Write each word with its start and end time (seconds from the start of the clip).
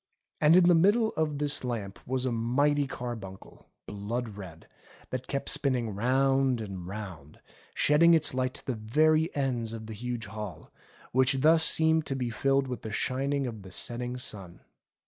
And 0.39 0.55
in 0.55 0.67
the 0.67 0.73
middle 0.73 1.09
of 1.13 1.37
this 1.37 1.63
lamp 1.63 1.99
was 2.07 2.25
a 2.25 2.31
mighty 2.31 2.87
carbuncle, 2.87 3.69
blood 3.85 4.29
red, 4.35 4.67
that 5.11 5.27
kept 5.27 5.49
spinning 5.49 5.93
round 5.93 6.59
and 6.59 6.87
round, 6.87 7.39
shedding 7.75 8.15
its 8.15 8.33
light 8.33 8.55
to 8.55 8.65
the 8.65 8.73
very 8.73 9.29
ends 9.35 9.73
of 9.73 9.85
the 9.85 9.93
huge 9.93 10.25
hall, 10.25 10.73
which 11.11 11.41
thus 11.41 11.63
seemed 11.63 12.07
to 12.07 12.15
be 12.15 12.31
filled 12.31 12.67
with 12.67 12.81
the 12.81 12.91
shining 12.91 13.45
of 13.45 13.61
the 13.61 13.71
setting 13.71 14.17
sun. 14.17 14.61